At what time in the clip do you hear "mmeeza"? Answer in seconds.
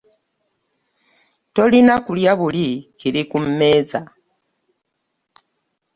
3.45-3.99